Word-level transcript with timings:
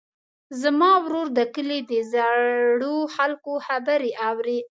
زما 0.61 0.91
ورور 1.05 1.27
د 1.37 1.39
کلي 1.55 1.79
د 1.91 1.93
زړو 2.13 2.97
خلکو 3.15 3.51
خبرې 3.67 4.11
اوري. 4.29 4.59